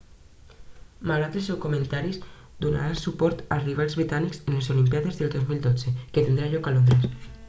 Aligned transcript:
malgrat 1.09 1.35
els 1.41 1.49
seus 1.49 1.59
comentaris 1.65 2.17
donarà 2.65 2.95
suport 3.01 3.43
als 3.57 3.67
rivals 3.67 3.97
britànics 4.01 4.41
a 4.47 4.55
les 4.57 4.71
olimpíades 4.77 5.21
del 5.21 5.31
2012 5.37 5.95
que 6.17 6.25
tindran 6.29 6.53
lloc 6.55 6.71
a 6.73 6.75
londres 6.79 7.29